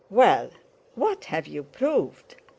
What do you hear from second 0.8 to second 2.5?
what have you proved?